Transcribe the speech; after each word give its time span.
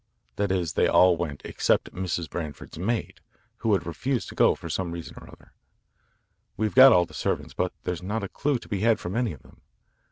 That 0.37 0.51
is, 0.51 0.73
they 0.73 0.87
all 0.87 1.15
went 1.15 1.43
except 1.45 1.93
Mrs. 1.93 2.27
Branford's 2.27 2.79
maid, 2.79 3.21
who 3.57 3.77
refused 3.77 4.29
to 4.29 4.33
go 4.35 4.55
for 4.55 4.67
some 4.67 4.91
reason 4.91 5.15
or 5.21 5.27
other. 5.27 5.53
We've 6.57 6.73
got 6.73 6.91
all 6.91 7.05
the 7.05 7.13
servants, 7.13 7.53
but 7.53 7.71
there's 7.83 8.01
not 8.01 8.23
a 8.23 8.27
clue 8.27 8.57
to 8.57 8.67
be 8.67 8.79
had 8.79 8.99
from 8.99 9.15
any 9.15 9.31
of 9.31 9.43
them. 9.43 9.61